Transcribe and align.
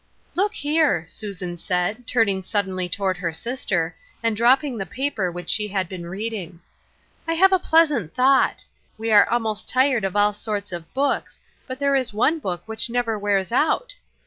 ''Look 0.35 0.55
here," 0.55 1.05
Susan 1.07 1.59
said, 1.59 2.07
turning 2.07 2.41
suddenly 2.41 2.89
toward 2.89 3.17
her 3.17 3.31
sister, 3.31 3.95
and 4.23 4.35
dropping 4.35 4.79
the 4.79 4.85
paper 4.87 5.31
which 5.31 5.47
she 5.51 5.67
had 5.67 5.87
been 5.87 6.07
reading." 6.07 6.59
I 7.27 7.35
have 7.35 7.53
a 7.53 7.59
pleasant 7.59 8.15
thought. 8.15 8.65
We 8.97 9.11
are 9.11 9.29
almost 9.29 9.69
tired 9.69 10.03
of 10.03 10.15
all 10.15 10.33
sorts 10.33 10.71
of 10.71 10.91
books; 10.95 11.39
but 11.67 11.77
there 11.77 11.93
is 11.93 12.15
one 12.15 12.39
Book 12.39 12.63
which 12.65 12.89
never 12.89 13.19
wears 13.19 13.51
out. 13.51 13.93